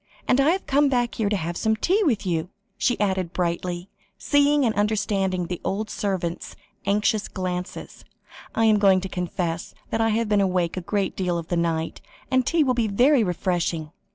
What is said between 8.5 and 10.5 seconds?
"I am going to confess that I have been